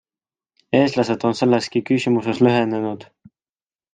[0.77, 3.09] Eestlased on selleski küsimuses lõhenenud.